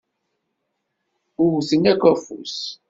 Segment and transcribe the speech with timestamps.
[1.51, 2.57] Wwten akk afus.